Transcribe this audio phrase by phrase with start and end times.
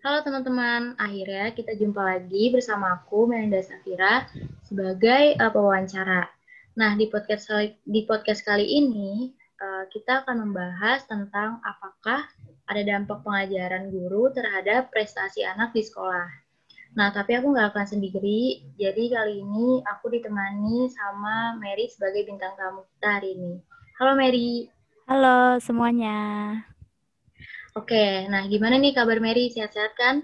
[0.00, 4.24] Halo teman-teman, akhirnya kita jumpa lagi bersama aku Melinda Safira
[4.64, 6.24] sebagai uh, pewawancara.
[6.72, 7.44] Nah, di podcast
[7.84, 9.28] di podcast kali ini
[9.60, 12.24] uh, kita akan membahas tentang apakah
[12.64, 16.32] ada dampak pengajaran guru terhadap prestasi anak di sekolah.
[16.96, 22.56] Nah, tapi aku nggak akan sendiri, jadi kali ini aku ditemani sama Mary sebagai bintang
[22.56, 23.60] tamu kita hari ini.
[24.00, 24.64] Halo Mary.
[25.04, 26.16] Halo semuanya.
[27.78, 29.46] Oke, nah gimana nih kabar Mary?
[29.54, 30.16] Sehat-sehat kan?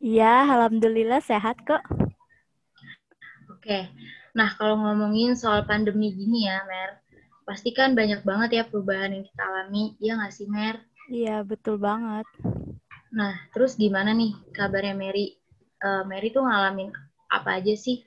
[0.00, 1.80] Iya, alhamdulillah sehat kok.
[3.52, 3.88] Oke,
[4.36, 6.90] nah kalau ngomongin soal pandemi gini ya, Mer,
[7.48, 10.76] pasti kan banyak banget ya perubahan yang kita alami, iya nggak sih, Mer?
[11.08, 12.26] Iya, betul banget.
[13.18, 15.26] Nah, terus gimana nih kabarnya Mary?
[15.80, 16.92] Uh, Mary tuh ngalamin
[17.32, 18.04] apa aja sih?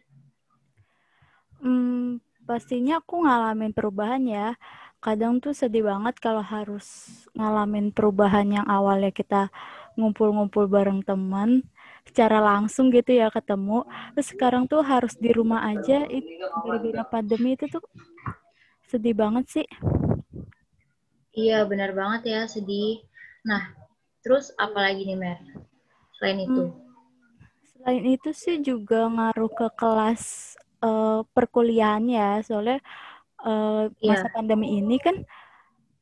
[1.62, 4.48] Hmm, pastinya aku ngalamin perubahan ya
[5.04, 6.88] kadang tuh sedih banget kalau harus
[7.36, 9.52] ngalamin perubahan yang awalnya kita
[10.00, 11.68] ngumpul-ngumpul bareng teman
[12.08, 13.84] secara langsung gitu ya ketemu
[14.16, 17.84] terus sekarang tuh harus di rumah aja itu gara-gara pandemi itu tuh
[18.88, 19.68] sedih banget sih.
[21.36, 23.04] Iya benar banget ya sedih.
[23.44, 23.76] Nah
[24.24, 25.40] terus apalagi nih Mer?
[26.16, 26.64] Selain itu?
[26.72, 26.80] Hmm.
[27.84, 32.80] selain itu sih juga ngaruh ke kelas uh, perkuliahan ya soalnya
[33.44, 34.34] uh, masa yeah.
[34.34, 35.22] pandemi ini kan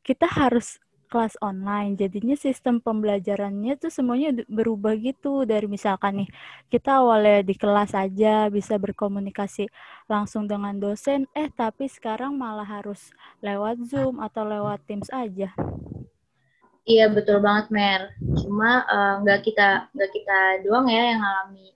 [0.02, 2.00] kita harus kelas online.
[2.00, 6.30] Jadinya sistem pembelajarannya tuh semuanya berubah gitu dari misalkan nih
[6.72, 9.68] kita awalnya di kelas aja bisa berkomunikasi
[10.08, 13.12] langsung dengan dosen, eh tapi sekarang malah harus
[13.44, 15.52] lewat Zoom atau lewat Teams aja.
[16.88, 18.02] Iya betul banget Mer.
[18.42, 21.68] Cuma eh, nggak uh, kita nggak kita doang ya yang ngalami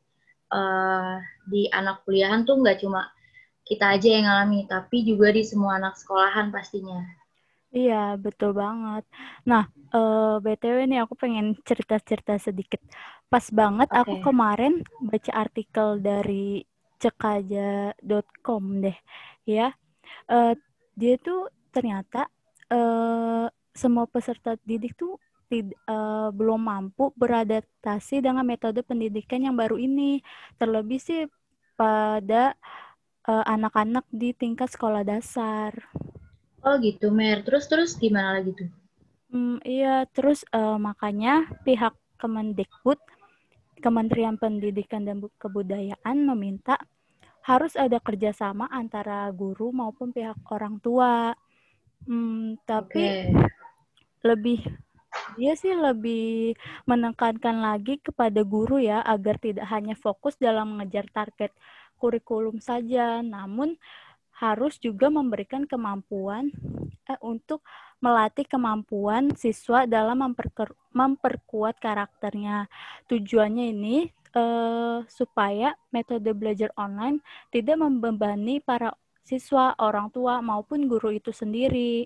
[0.49, 3.11] uh, di anak kuliahan tuh nggak cuma
[3.65, 7.01] kita aja yang ngalami, tapi juga di semua anak sekolahan pastinya.
[7.75, 9.03] Iya, betul banget.
[9.43, 12.79] Nah, uh, eh, BTW nih aku pengen cerita-cerita sedikit.
[13.27, 13.99] Pas banget okay.
[13.99, 16.63] aku kemarin baca artikel dari
[17.01, 18.97] cekaja.com deh,
[19.43, 19.75] ya.
[20.29, 20.55] Uh,
[20.95, 22.31] dia tuh ternyata
[22.71, 25.19] uh, semua peserta didik tuh
[25.51, 30.23] tid, uh, belum mampu beradaptasi dengan metode pendidikan yang baru ini.
[30.55, 31.27] Terlebih sih
[31.75, 32.55] pada
[33.25, 35.73] anak eh, anak-anak di tingkat sekolah dasar.
[36.61, 37.41] Oh gitu, Mer.
[37.41, 38.69] Terus terus gimana lagi tuh?
[39.33, 42.97] Hmm, iya, terus uh, makanya pihak Kemendikbud,
[43.81, 46.79] Kementerian Pendidikan dan Kebudayaan meminta
[47.45, 51.33] harus ada kerjasama antara guru maupun pihak orang tua.
[52.05, 53.33] Hmm, tapi okay.
[54.25, 54.61] lebih
[55.37, 56.55] dia sih lebih
[56.87, 61.51] menekankan lagi kepada guru ya agar tidak hanya fokus dalam mengejar target
[61.97, 63.75] kurikulum saja, namun
[64.35, 66.51] harus juga memberikan kemampuan
[67.07, 67.63] eh, untuk
[68.03, 70.19] melatih kemampuan siswa dalam
[70.91, 72.67] memperkuat karakternya.
[73.07, 73.97] Tujuannya ini
[74.35, 78.91] eh, supaya metode belajar online tidak membebani para
[79.25, 82.05] siswa, orang tua maupun guru itu sendiri.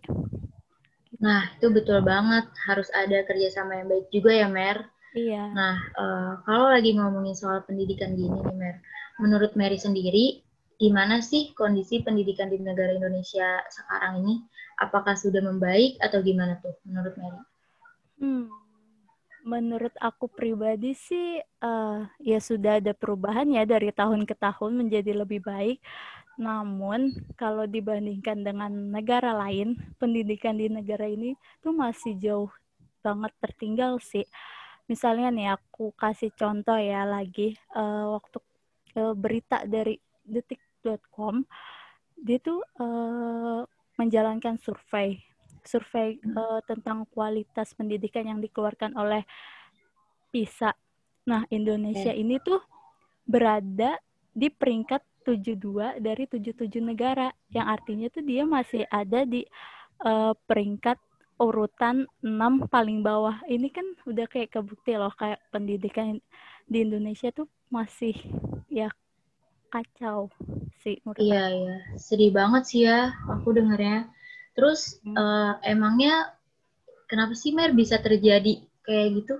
[1.19, 2.47] Nah, itu betul banget.
[2.69, 4.87] Harus ada kerjasama yang baik juga ya, Mer.
[5.17, 5.51] Iya.
[5.51, 8.77] Nah, uh, kalau lagi ngomongin soal pendidikan gini nih, Mer
[9.19, 10.41] menurut Mary sendiri,
[10.79, 14.35] gimana sih kondisi pendidikan di negara Indonesia sekarang ini?
[14.79, 17.39] Apakah sudah membaik atau gimana tuh menurut Mary?
[18.19, 18.47] Hmm,
[19.43, 25.11] menurut aku pribadi sih uh, ya sudah ada perubahan ya dari tahun ke tahun menjadi
[25.19, 25.83] lebih baik.
[26.39, 32.51] Namun kalau dibandingkan dengan negara lain, pendidikan di negara ini tuh masih jauh
[33.03, 34.23] banget tertinggal sih.
[34.87, 38.39] Misalnya nih aku kasih contoh ya lagi uh, waktu
[38.95, 41.43] uh, berita dari detik.com
[42.19, 43.63] dia tuh uh,
[43.99, 45.19] menjalankan survei
[45.63, 49.23] survei uh, tentang kualitas pendidikan yang dikeluarkan oleh
[50.33, 50.73] PISA.
[51.29, 52.21] Nah, Indonesia okay.
[52.21, 52.57] ini tuh
[53.27, 53.97] berada
[54.33, 59.45] di peringkat 72 dari 77 negara yang artinya tuh dia masih ada di
[60.01, 60.97] uh, peringkat
[61.37, 63.37] urutan 6 paling bawah.
[63.45, 66.17] Ini kan udah kayak kebukti loh kayak pendidikan
[66.65, 68.17] di Indonesia tuh masih
[68.69, 68.89] ya
[69.69, 70.29] kacau
[70.81, 71.57] sih menurut iya aku.
[71.61, 74.09] iya sedih banget sih ya aku dengernya
[74.57, 75.13] terus hmm.
[75.13, 76.33] uh, emangnya
[77.05, 79.35] kenapa sih Mer bisa terjadi kayak gitu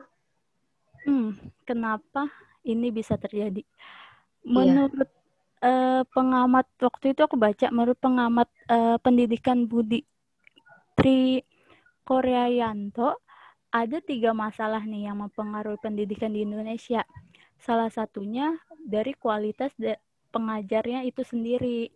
[1.06, 2.30] hmm kenapa
[2.66, 4.50] ini bisa terjadi iya.
[4.50, 5.66] menurut iya.
[5.66, 10.06] uh, pengamat waktu itu aku baca menurut pengamat uh, pendidikan Budi
[10.94, 11.42] Tri
[12.10, 13.22] Yanto
[13.70, 17.06] ada tiga masalah nih yang mempengaruhi pendidikan di Indonesia
[17.60, 21.92] salah satunya dari kualitas de pengajarnya itu sendiri.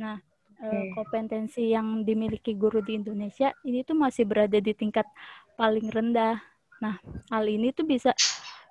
[0.00, 0.18] Nah,
[0.58, 0.90] okay.
[0.92, 5.06] kompetensi yang dimiliki guru di Indonesia ini tuh masih berada di tingkat
[5.54, 6.40] paling rendah.
[6.82, 6.98] Nah,
[7.30, 8.12] hal ini tuh bisa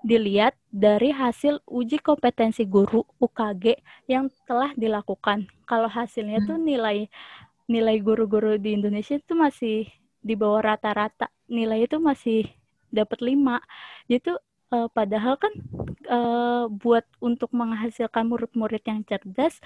[0.03, 3.79] dilihat dari hasil uji kompetensi guru UKG
[4.11, 5.47] yang telah dilakukan.
[5.63, 7.07] Kalau hasilnya tuh nilai
[7.71, 9.87] nilai guru-guru di Indonesia itu masih
[10.19, 11.31] di bawah rata-rata.
[11.47, 12.51] Nilai itu masih
[12.91, 13.63] dapat lima.
[14.11, 14.35] Itu
[14.71, 15.53] uh, padahal kan
[16.07, 19.59] uh, buat untuk menghasilkan murid-murid yang cerdas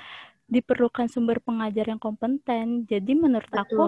[0.47, 2.87] diperlukan sumber pengajar yang kompeten.
[2.87, 3.61] Jadi menurut Betul.
[3.61, 3.83] aku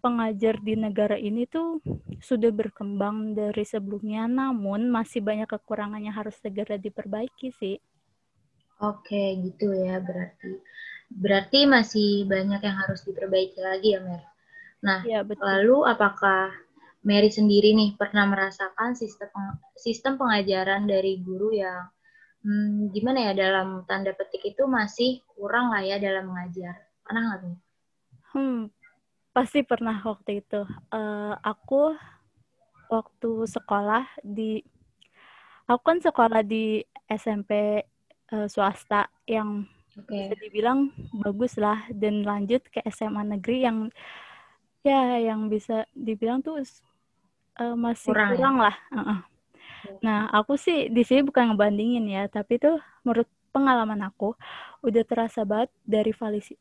[0.00, 1.80] pengajar di negara ini tuh
[2.20, 7.76] sudah berkembang dari sebelumnya, namun masih banyak kekurangannya harus segera diperbaiki sih.
[8.80, 10.56] Oke, gitu ya berarti.
[11.10, 14.22] Berarti masih banyak yang harus diperbaiki lagi ya, Mer.
[14.80, 15.44] Nah, ya, betul.
[15.44, 16.48] lalu apakah
[17.00, 19.32] Mary sendiri nih pernah merasakan sistem
[19.78, 21.88] sistem pengajaran dari guru yang
[22.44, 26.76] hmm, gimana ya dalam tanda petik itu masih kurang lah ya dalam mengajar?
[27.00, 27.56] Pernah nggak tuh?
[28.30, 28.60] Hmm,
[29.30, 30.66] Pasti pernah waktu itu.
[30.90, 31.94] Uh, aku
[32.90, 34.58] waktu sekolah di
[35.70, 37.86] aku kan sekolah di SMP
[38.34, 40.26] uh, eh, swasta yang okay.
[40.26, 40.90] bisa dibilang
[41.22, 43.78] bagus lah dan lanjut ke SMA negeri yang
[44.82, 46.58] ya yang bisa dibilang tuh
[47.60, 48.36] uh, masih kurang, ya?
[48.40, 48.76] kurang lah.
[48.88, 49.18] Uh -uh.
[50.00, 54.38] Nah, aku sih di sini bukan ngebandingin ya, tapi tuh menurut pengalaman aku
[54.80, 56.14] udah terasa banget dari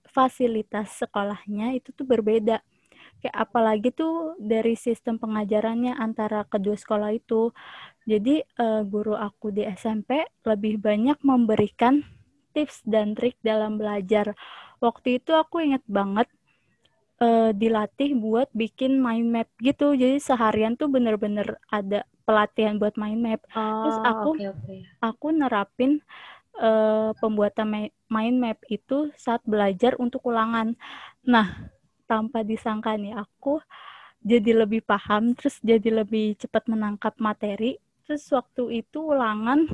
[0.10, 2.60] fasilitas sekolahnya itu tuh berbeda.
[3.20, 7.52] Kayak apalagi tuh dari sistem pengajarannya antara kedua sekolah itu.
[8.08, 12.02] Jadi uh, guru aku di SMP lebih banyak memberikan
[12.56, 14.34] tips dan trik dalam belajar.
[14.80, 16.32] Waktu itu aku inget banget
[17.20, 19.94] uh, dilatih buat bikin mind map gitu.
[19.94, 23.42] Jadi seharian tuh bener-bener ada pelatihan buat mind map.
[23.54, 24.80] Oh, Terus aku okay, okay.
[25.04, 26.02] aku nerapin
[26.60, 30.74] uh, pembuatan mind map itu saat belajar untuk ulangan.
[31.28, 31.70] Nah,
[32.10, 33.62] tanpa disangka nih aku
[34.20, 37.80] jadi lebih paham, terus jadi lebih cepat menangkap materi.
[38.04, 39.70] Terus waktu itu ulangan,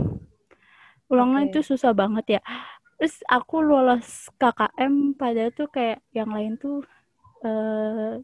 [1.08, 1.50] ulangan okay.
[1.56, 2.42] itu susah banget ya.
[2.96, 6.84] Terus aku lolos KKM pada tuh kayak yang lain tuh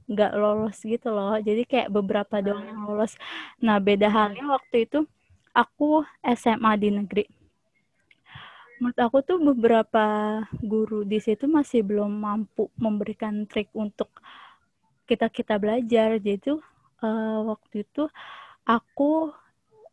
[0.09, 1.37] nggak uh, lolos gitu loh.
[1.37, 3.13] Jadi kayak beberapa doang yang lolos.
[3.61, 5.05] Nah beda halnya waktu itu
[5.53, 7.25] aku SMA di negeri
[8.81, 10.05] menurut aku tuh beberapa
[10.57, 14.09] guru di situ masih belum mampu memberikan trik untuk
[15.05, 16.59] kita kita belajar jadi tuh
[17.05, 18.09] uh, waktu itu
[18.65, 19.29] aku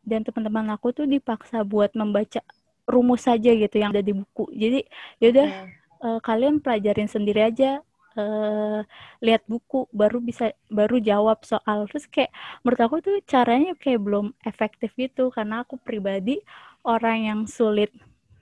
[0.09, 2.41] dan teman-teman aku tuh dipaksa buat membaca
[2.89, 4.81] rumus saja gitu yang ada di buku jadi
[5.21, 5.69] yaudah okay.
[6.01, 7.85] uh, eh, kalian pelajarin sendiri aja
[8.19, 8.83] uh,
[9.23, 12.35] lihat buku baru bisa baru jawab soal terus kayak
[12.67, 16.43] menurut aku tuh caranya kayak belum efektif gitu karena aku pribadi
[16.83, 17.95] orang yang sulit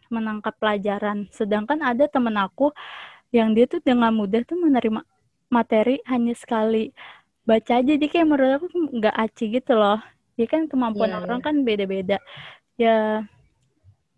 [0.08, 1.26] menangkap pelajaran.
[1.34, 2.70] Sedangkan ada temen aku
[3.34, 5.02] yang dia tuh dengan mudah tuh menerima
[5.50, 6.94] materi hanya sekali
[7.46, 7.94] baca aja.
[7.94, 9.98] Jadi kayak menurut aku nggak aci gitu loh.
[10.36, 11.46] Dia kan kemampuan yeah, orang yeah.
[11.46, 12.16] kan beda-beda.
[12.76, 12.96] Ya,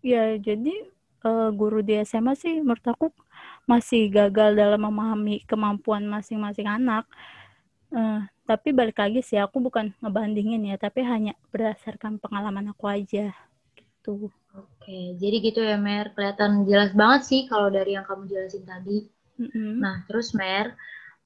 [0.03, 0.83] ya jadi
[1.23, 3.07] uh, guru di SMA sih menurut aku
[3.69, 7.05] masih gagal dalam memahami kemampuan masing-masing anak.
[7.93, 13.29] Uh, tapi balik lagi sih aku bukan ngebandingin ya, tapi hanya berdasarkan pengalaman aku aja
[13.77, 14.33] gitu.
[14.57, 19.05] Oke, jadi gitu ya Mer, kelihatan jelas banget sih kalau dari yang kamu jelasin tadi.
[19.37, 19.71] Mm-hmm.
[19.77, 20.73] Nah, terus Mer,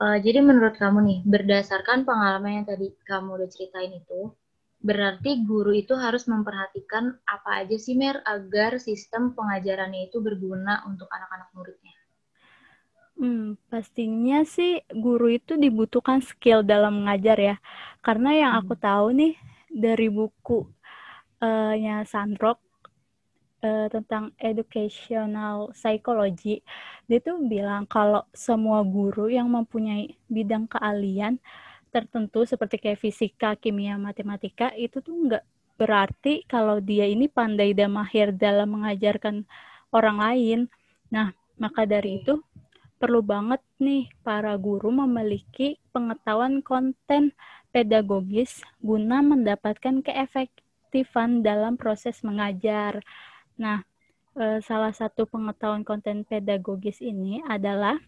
[0.04, 4.36] uh, jadi menurut kamu nih, berdasarkan pengalaman yang tadi kamu udah ceritain itu,
[4.84, 11.08] berarti guru itu harus memperhatikan apa aja sih Mer agar sistem pengajarannya itu berguna untuk
[11.08, 11.93] anak-anak muridnya?
[13.14, 17.56] Hmm, pastinya sih guru itu dibutuhkan skill dalam mengajar ya.
[18.02, 18.62] Karena yang hmm.
[18.66, 19.34] aku tahu nih
[19.70, 20.66] dari buku
[21.42, 22.58] uh, nya Sandrock
[23.62, 26.66] uh, tentang educational psychology,
[27.06, 31.38] dia tuh bilang kalau semua guru yang mempunyai bidang keahlian
[31.94, 35.46] tertentu seperti kayak fisika, kimia, matematika itu tuh nggak
[35.78, 39.46] berarti kalau dia ini pandai dan mahir dalam mengajarkan
[39.94, 40.60] orang lain.
[41.14, 41.30] Nah,
[41.62, 42.42] maka dari itu
[43.04, 47.36] perlu banget nih para guru memiliki pengetahuan konten
[47.76, 53.04] pedagogis guna mendapatkan keefektifan dalam proses mengajar.
[53.60, 53.84] Nah,
[54.40, 58.00] eh, salah satu pengetahuan konten pedagogis ini adalah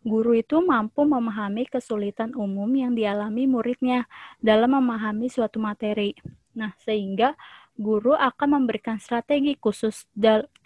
[0.00, 4.08] guru itu mampu memahami kesulitan umum yang dialami muridnya
[4.40, 6.16] dalam memahami suatu materi.
[6.56, 7.36] Nah, sehingga
[7.78, 10.10] guru akan memberikan strategi khusus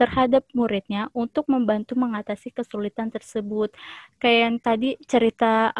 [0.00, 3.76] terhadap muridnya untuk membantu mengatasi kesulitan tersebut.
[4.16, 5.70] Kayak yang tadi cerita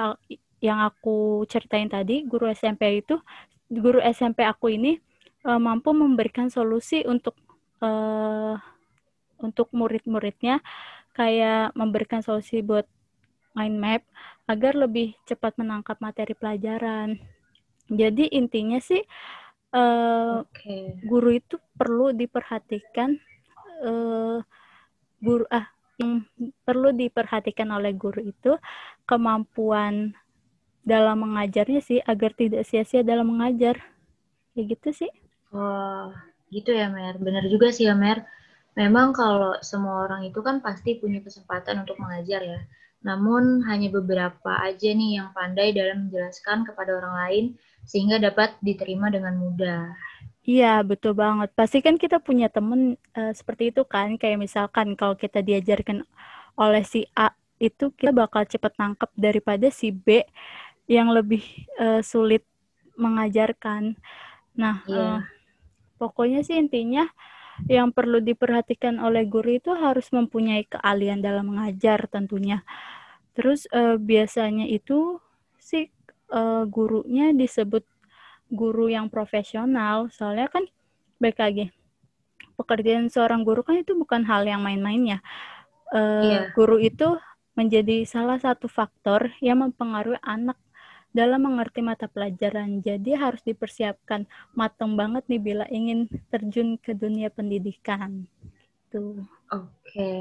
[0.63, 3.19] yang aku ceritain tadi, guru SMP itu,
[3.73, 5.01] guru SMP aku ini
[5.49, 7.35] uh, mampu memberikan solusi untuk
[7.83, 8.55] uh,
[9.43, 10.63] untuk murid-muridnya
[11.17, 12.87] kayak memberikan solusi buat
[13.59, 14.03] mind map
[14.47, 17.19] agar lebih cepat menangkap materi pelajaran.
[17.91, 19.03] Jadi intinya sih
[19.75, 20.97] uh, okay.
[21.05, 23.17] guru itu perlu diperhatikan
[23.85, 24.39] uh,
[25.19, 25.67] guru ah
[26.01, 26.25] yang
[26.65, 28.57] perlu diperhatikan oleh guru itu
[29.05, 30.17] kemampuan
[30.83, 33.79] dalam mengajarnya sih agar tidak sia-sia dalam mengajar.
[34.53, 35.13] Kayak gitu sih.
[35.55, 36.11] Oh
[36.53, 37.17] gitu ya Mer.
[37.23, 38.27] Benar juga sih ya Mer.
[38.75, 42.61] Memang kalau semua orang itu kan pasti punya kesempatan untuk mengajar ya
[43.03, 47.45] namun hanya beberapa aja nih yang pandai dalam menjelaskan kepada orang lain
[47.83, 49.91] sehingga dapat diterima dengan mudah.
[50.43, 51.55] Iya, betul banget.
[51.55, 54.19] Pasti kan kita punya temen uh, seperti itu kan.
[54.19, 56.03] Kayak misalkan kalau kita diajarkan
[56.59, 57.31] oleh si A,
[57.63, 60.27] itu kita bakal cepet nangkep daripada si B
[60.91, 61.47] yang lebih
[61.79, 62.43] uh, sulit
[62.99, 63.95] mengajarkan.
[64.59, 64.99] Nah, yeah.
[64.99, 65.21] uh,
[66.03, 67.07] pokoknya sih intinya
[67.69, 72.65] yang perlu diperhatikan oleh guru itu harus mempunyai keahlian dalam mengajar tentunya.
[73.33, 75.21] Terus uh, biasanya itu
[75.57, 75.89] sih
[76.33, 77.87] uh, gurunya disebut
[78.53, 80.65] guru yang profesional, soalnya kan
[81.17, 81.67] baik lagi
[82.59, 85.19] pekerjaan seorang guru kan itu bukan hal yang main-main ya.
[85.93, 86.43] Uh, yeah.
[86.53, 87.17] Guru itu
[87.53, 90.57] menjadi salah satu faktor yang mempengaruhi anak
[91.13, 92.81] dalam mengerti mata pelajaran.
[92.81, 94.25] Jadi harus dipersiapkan
[94.57, 98.25] matang banget nih bila ingin terjun ke dunia pendidikan.
[98.89, 99.21] Gitu.
[99.53, 99.69] Oke.
[99.85, 100.19] Okay.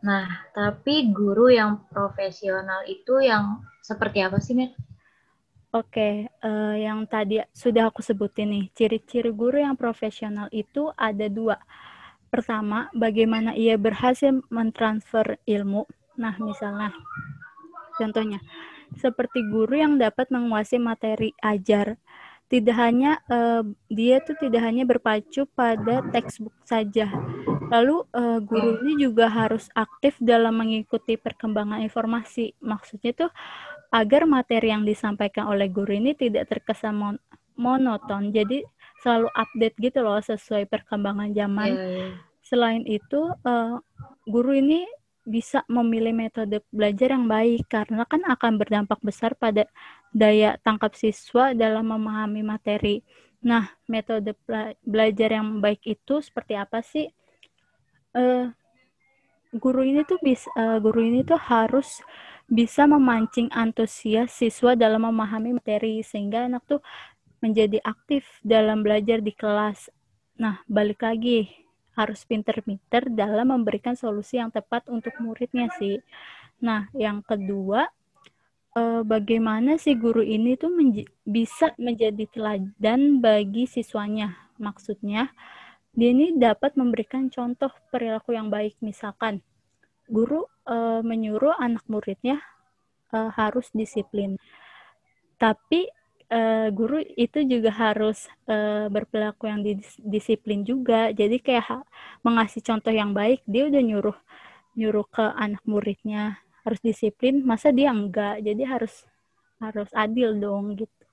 [0.00, 4.72] Nah, tapi guru yang profesional itu yang seperti apa sih, Mir?
[5.70, 10.90] Oke, okay, uh, eh, yang tadi sudah aku sebutin nih, ciri-ciri guru yang profesional itu
[10.98, 11.62] ada dua.
[12.26, 15.86] Pertama, bagaimana ia berhasil mentransfer ilmu.
[16.18, 16.90] Nah, misalnya,
[17.94, 18.42] contohnya,
[18.98, 21.94] seperti guru yang dapat menguasai materi ajar.
[22.50, 27.06] Tidak hanya uh, dia tuh tidak hanya berpacu pada textbook saja.
[27.70, 32.58] Lalu uh, guru ini juga harus aktif dalam mengikuti perkembangan informasi.
[32.58, 33.30] Maksudnya tuh
[33.94, 37.16] agar materi yang disampaikan oleh guru ini tidak terkesan mon
[37.54, 38.34] monoton.
[38.34, 38.66] Jadi
[38.98, 41.70] selalu update gitu loh sesuai perkembangan zaman.
[41.70, 42.12] Yeah, yeah.
[42.42, 43.78] Selain itu, uh,
[44.26, 44.90] guru ini
[45.24, 49.68] bisa memilih metode belajar yang baik karena kan akan berdampak besar pada
[50.10, 53.04] daya tangkap siswa dalam memahami materi.
[53.40, 54.36] Nah, metode
[54.84, 57.08] belajar yang baik itu seperti apa sih?
[58.12, 58.52] Uh,
[59.54, 62.02] guru ini tuh bisa uh, guru ini tuh harus
[62.50, 66.82] bisa memancing antusias siswa dalam memahami materi sehingga anak tuh
[67.40, 69.88] menjadi aktif dalam belajar di kelas.
[70.36, 71.48] Nah, balik lagi
[72.00, 76.00] harus pinter-pinter dalam memberikan solusi yang tepat untuk muridnya sih.
[76.64, 77.88] Nah, yang kedua,
[78.76, 84.36] eh, bagaimana si guru ini tuh menj bisa menjadi teladan bagi siswanya.
[84.56, 85.32] Maksudnya,
[85.92, 88.80] dia ini dapat memberikan contoh perilaku yang baik.
[88.80, 89.44] Misalkan,
[90.08, 92.40] guru eh, menyuruh anak muridnya
[93.12, 94.40] eh, harus disiplin.
[95.40, 95.88] Tapi
[96.30, 99.60] uh, guru itu juga harus uh, berperilaku yang
[100.00, 101.10] disiplin juga.
[101.10, 101.84] Jadi kayak
[102.22, 104.18] mengasih contoh yang baik, dia udah nyuruh
[104.78, 108.40] nyuruh ke anak muridnya harus disiplin, masa dia enggak?
[108.40, 109.04] Jadi harus
[109.60, 111.04] harus adil dong gitu.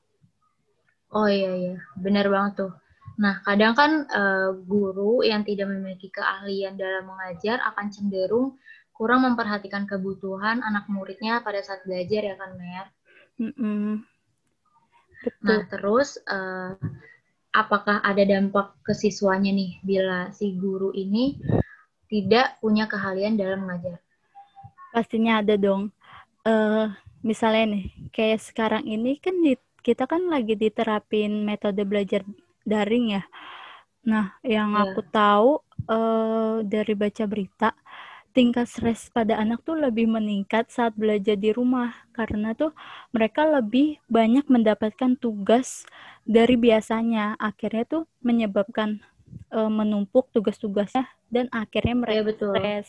[1.11, 2.73] Oh iya iya, benar banget tuh.
[3.17, 8.59] Nah, kadang kan uh, guru yang tidak memiliki keahlian dalam mengajar akan cenderung
[8.93, 12.85] kurang memperhatikan kebutuhan anak muridnya pada saat belajar ya kan, Mer?
[13.37, 13.89] Mm -mm.
[15.23, 15.45] Betul.
[15.45, 16.77] Nah, terus uh,
[17.55, 21.37] apakah ada dampak ke siswanya nih bila si guru ini
[22.07, 23.99] tidak punya keahlian dalam mengajar?
[24.93, 25.91] Pastinya ada dong.
[26.47, 26.87] Uh,
[27.25, 32.23] misalnya nih, kayak sekarang ini kan di, kita kan lagi diterapin metode belajar
[32.63, 33.23] daring ya.
[34.07, 34.83] Nah, yang yeah.
[34.87, 35.49] aku tahu
[35.91, 37.75] uh, dari baca berita,
[38.37, 42.69] tingkat stres pada anak tuh lebih meningkat saat belajar di rumah karena tuh
[43.09, 45.89] mereka lebih banyak mendapatkan tugas
[46.21, 49.01] dari biasanya akhirnya tuh menyebabkan
[49.49, 52.53] uh, menumpuk tugas-tugasnya dan akhirnya mereka ya, betul.
[52.53, 52.87] stres.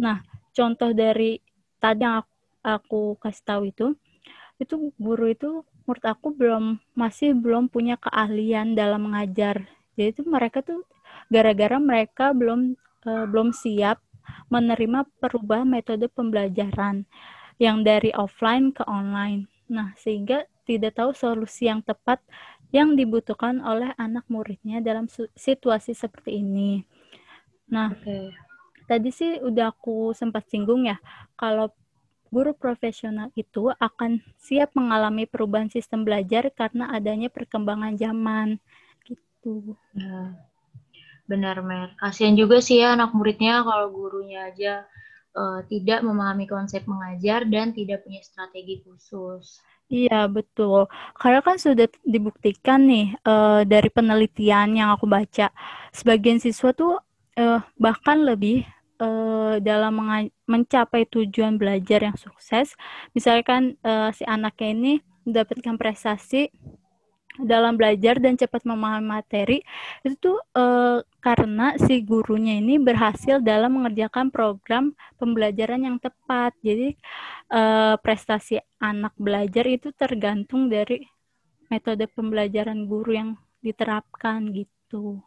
[0.00, 0.24] Nah,
[0.56, 1.36] contoh dari
[1.76, 2.32] tadi yang aku,
[2.64, 3.86] aku kasih tahu itu
[4.56, 9.68] itu guru itu menurut aku belum masih belum punya keahlian dalam mengajar.
[10.00, 10.80] Jadi itu mereka tuh
[11.28, 12.72] gara-gara mereka belum
[13.04, 14.00] uh, belum siap
[14.48, 17.04] menerima perubahan metode pembelajaran
[17.60, 19.46] yang dari offline ke online.
[19.70, 22.22] Nah, sehingga tidak tahu solusi yang tepat
[22.72, 26.82] yang dibutuhkan oleh anak muridnya dalam situasi seperti ini.
[27.68, 28.32] Nah, okay.
[28.88, 30.96] tadi sih udah aku sempat singgung ya,
[31.36, 31.68] kalau
[32.32, 38.56] guru profesional itu akan siap mengalami perubahan sistem belajar karena adanya perkembangan zaman
[39.04, 39.76] gitu.
[39.92, 40.32] Nah,
[41.26, 41.94] Benar, Mer.
[41.98, 44.82] Kasihan juga sih ya anak muridnya kalau gurunya aja
[45.36, 49.62] uh, tidak memahami konsep mengajar dan tidak punya strategi khusus.
[49.92, 50.88] Iya, betul.
[51.20, 55.52] Karena kan sudah dibuktikan nih uh, dari penelitian yang aku baca,
[55.92, 56.96] sebagian siswa tuh
[57.36, 58.64] uh, bahkan lebih
[59.04, 60.00] uh, dalam
[60.48, 62.72] mencapai tujuan belajar yang sukses.
[63.12, 64.92] Misalkan uh, si anaknya ini
[65.28, 66.50] mendapatkan prestasi
[67.40, 69.58] dalam belajar dan cepat memahami materi
[70.04, 76.52] itu tuh uh, karena si gurunya ini berhasil dalam mengerjakan program pembelajaran yang tepat.
[76.60, 76.92] Jadi
[77.48, 81.00] uh, prestasi anak belajar itu tergantung dari
[81.72, 83.30] metode pembelajaran guru yang
[83.64, 85.22] diterapkan gitu.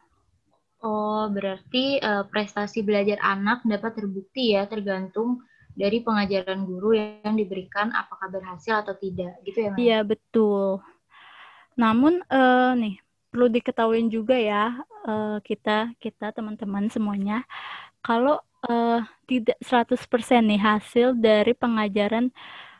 [0.84, 5.42] Oh, berarti uh, prestasi belajar anak dapat terbukti ya tergantung
[5.76, 9.72] dari pengajaran guru yang diberikan apakah berhasil atau tidak, gitu ya?
[9.76, 10.80] Iya betul.
[11.76, 17.44] Namun uh, nih perlu diketahui juga ya uh, kita kita teman-teman semuanya
[18.00, 22.32] kalau uh, tidak 100% nih hasil dari pengajaran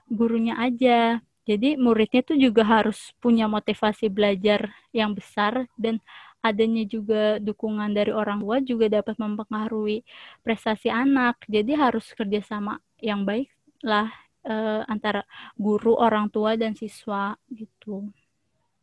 [0.08, 1.20] gurunya aja.
[1.46, 6.02] Jadi muridnya tuh juga harus punya motivasi belajar yang besar dan
[6.42, 10.02] adanya juga dukungan dari orang tua juga dapat mempengaruhi
[10.42, 11.38] prestasi anak.
[11.46, 13.50] Jadi harus kerjasama yang baik
[13.86, 14.10] lah
[14.46, 15.22] uh, antara
[15.54, 18.10] guru, orang tua dan siswa gitu.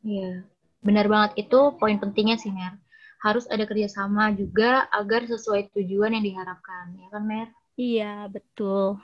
[0.03, 0.43] Iya,
[0.83, 2.75] benar banget itu poin pentingnya sih Mer.
[3.23, 7.47] Harus ada kerjasama juga agar sesuai tujuan yang diharapkan, ya kan Mer?
[7.79, 8.99] Iya, betul.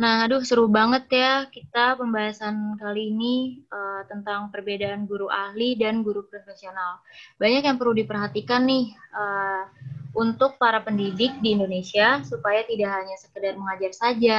[0.00, 6.00] Nah, aduh seru banget ya kita pembahasan kali ini uh, tentang perbedaan guru ahli dan
[6.00, 7.04] guru profesional.
[7.36, 9.68] Banyak yang perlu diperhatikan nih uh,
[10.16, 14.38] untuk para pendidik di Indonesia supaya tidak hanya sekedar mengajar saja,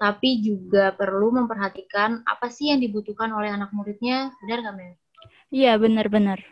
[0.00, 5.03] tapi juga perlu memperhatikan apa sih yang dibutuhkan oleh anak muridnya, benar nggak Mer?
[5.54, 6.42] Iya, benar-benar.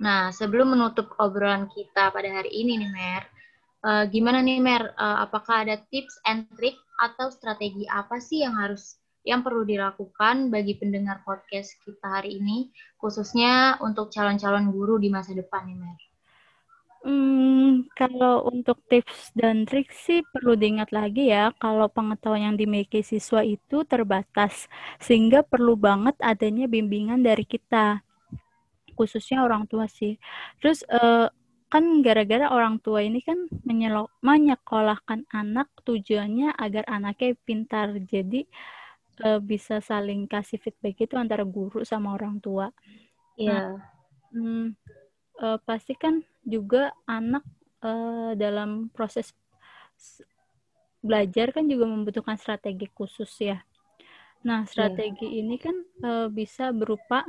[0.00, 3.22] Nah, sebelum menutup obrolan kita pada hari ini nih, Mer,
[3.84, 4.96] uh, gimana nih, Mer?
[4.96, 8.96] Uh, apakah ada tips and trick atau strategi apa sih yang harus
[9.28, 15.36] yang perlu dilakukan bagi pendengar podcast kita hari ini, khususnya untuk calon-calon guru di masa
[15.36, 16.05] depan nih, Mer?
[17.06, 22.98] Hmm, kalau untuk tips dan trik sih perlu diingat lagi ya, kalau pengetahuan yang dimiliki
[22.98, 24.66] siswa itu terbatas,
[24.98, 28.02] sehingga perlu banget adanya bimbingan dari kita,
[28.98, 30.18] khususnya orang tua sih.
[30.58, 31.30] Terus eh,
[31.70, 33.38] kan gara-gara orang tua ini kan
[34.26, 38.42] menyekolahkan anak tujuannya agar anaknya pintar, jadi
[39.22, 42.74] eh, bisa saling kasih feedback itu antara guru sama orang tua.
[43.38, 43.46] Iya.
[43.46, 43.62] Yeah.
[43.62, 44.66] Nah, hmm,
[45.40, 47.42] uh, pasti kan juga anak
[47.82, 49.34] uh, dalam proses
[51.02, 53.58] belajar kan juga membutuhkan strategi khusus ya.
[54.46, 54.70] Nah, iya.
[54.70, 55.38] strategi yeah.
[55.42, 57.26] ini kan uh, bisa berupa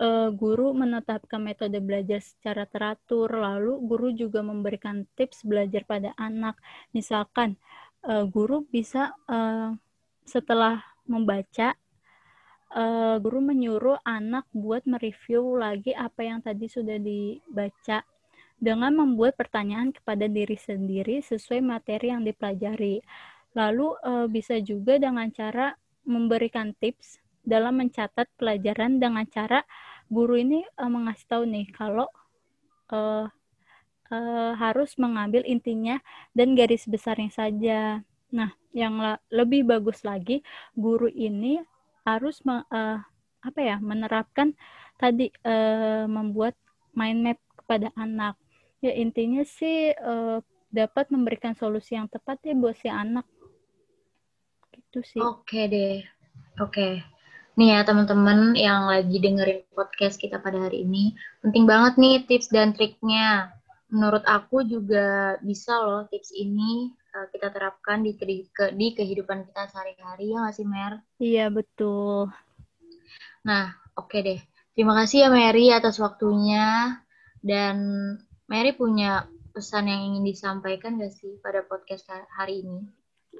[0.00, 6.56] uh, guru menetapkan metode belajar secara teratur, lalu guru juga memberikan tips belajar pada anak.
[6.96, 7.60] Misalkan
[8.08, 9.76] uh, guru bisa uh,
[10.24, 11.76] setelah membaca
[12.74, 18.06] uh, guru menyuruh anak buat mereview lagi apa yang tadi sudah dibaca
[18.60, 23.00] dengan membuat pertanyaan kepada diri sendiri sesuai materi yang dipelajari.
[23.56, 25.74] Lalu uh, bisa juga dengan cara
[26.06, 29.64] memberikan tips dalam mencatat pelajaran dengan cara
[30.12, 32.06] guru ini uh, mengasih tahu nih kalau
[32.92, 33.26] uh,
[34.12, 35.98] uh, harus mengambil intinya
[36.36, 37.80] dan garis besarnya saja.
[38.30, 40.46] Nah, yang lebih bagus lagi,
[40.78, 41.58] guru ini
[42.04, 42.98] harus uh,
[43.40, 44.52] apa ya menerapkan
[45.00, 46.56] tadi uh, membuat
[46.92, 48.36] mind map kepada anak.
[48.80, 50.40] Ya intinya sih uh,
[50.72, 53.26] dapat memberikan solusi yang tepat ya buat si anak.
[54.72, 55.20] Gitu sih.
[55.20, 56.04] Oke deh.
[56.60, 57.04] Oke.
[57.58, 61.12] Nih ya teman-teman yang lagi dengerin podcast kita pada hari ini,
[61.44, 63.52] penting banget nih tips dan triknya.
[63.90, 69.70] Menurut aku juga bisa loh tips ini uh, kita terapkan di, ke, di kehidupan kita
[69.70, 70.92] sehari-hari ya nggak sih Mer?
[71.18, 72.30] Iya betul.
[73.46, 74.40] Nah oke okay deh.
[74.74, 76.96] Terima kasih ya Mary atas waktunya
[77.42, 77.76] dan
[78.46, 82.86] Mary punya pesan yang ingin disampaikan gak sih pada podcast hari ini?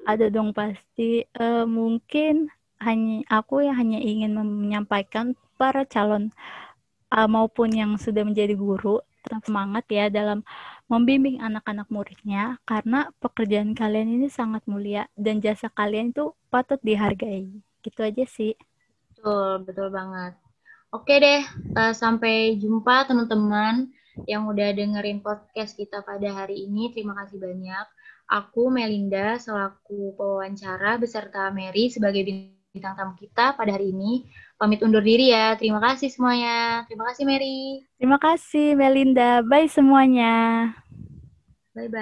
[0.05, 1.23] Ada dong pasti.
[1.35, 2.51] Uh, mungkin
[2.83, 6.33] hanya aku yang hanya ingin menyampaikan para calon
[7.13, 10.41] uh, maupun yang sudah menjadi guru tetap semangat ya dalam
[10.91, 17.47] membimbing anak-anak muridnya karena pekerjaan kalian ini sangat mulia dan jasa kalian itu patut dihargai.
[17.79, 18.53] Gitu aja sih.
[19.13, 20.33] Betul, betul banget.
[20.91, 21.47] Oke deh,
[21.79, 23.87] uh, sampai jumpa teman-teman
[24.27, 26.91] yang udah dengerin podcast kita pada hari ini.
[26.91, 27.85] Terima kasih banyak.
[28.27, 32.27] Aku Melinda selaku pewawancara beserta Mary sebagai
[32.71, 34.27] bintang tamu kita pada hari ini.
[34.61, 35.57] Pamit undur diri ya.
[35.57, 36.85] Terima kasih semuanya.
[36.85, 37.81] Terima kasih Mary.
[37.97, 39.41] Terima kasih Melinda.
[39.41, 40.69] Bye semuanya.
[41.73, 41.97] Bye bye.